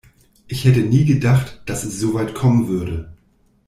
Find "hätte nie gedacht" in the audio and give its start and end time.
0.65-1.61